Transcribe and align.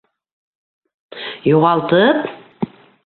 Юғалтып?! 1.51 2.27